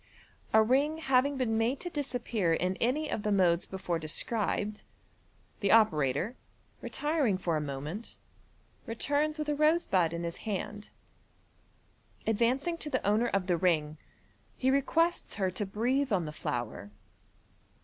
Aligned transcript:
A 0.51 0.63
ring 0.63 0.97
having 0.97 1.37
been 1.37 1.59
made 1.59 1.77
t9 1.81 1.85
MODERN 1.85 1.93
MAGIC. 1.93 1.93
235 1.93 1.93
disappear 1.93 2.53
in 2.53 2.75
any 2.77 3.11
of 3.11 3.21
the 3.21 3.31
modes 3.31 3.67
before 3.67 3.99
described, 3.99 4.81
the 5.59 5.71
operator, 5.71 6.35
retiring 6.81 7.37
for 7.37 7.55
a 7.55 7.61
moment, 7.61 8.15
returns 8.87 9.37
with 9.37 9.47
a 9.47 9.53
rose 9.53 9.85
bud 9.85 10.11
in 10.11 10.23
his 10.23 10.37
hand. 10.37 10.89
uivunung 12.25 12.79
to 12.79 12.89
the 12.89 13.05
owner 13.07 13.27
of 13.27 13.45
the 13.45 13.57
ring, 13.57 13.99
he 14.57 14.71
requests 14.71 15.35
her 15.35 15.51
to 15.51 15.67
breathe 15.67 16.11
on 16.11 16.25
the 16.25 16.31
flower. 16.31 16.89